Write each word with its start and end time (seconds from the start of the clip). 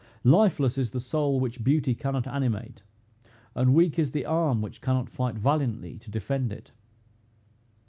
Lifeless 0.23 0.79
is 0.79 0.89
the 0.89 0.99
soul 0.99 1.39
which 1.39 1.63
beauty 1.63 1.93
cannot 1.93 2.25
animate, 2.25 2.81
and 3.53 3.75
weak 3.75 3.99
is 3.99 4.13
the 4.13 4.25
arm 4.25 4.59
which 4.59 4.81
cannot 4.81 5.11
fight 5.11 5.35
valiantly 5.35 5.99
to 5.99 6.09
defend 6.09 6.51
it." 6.51 6.71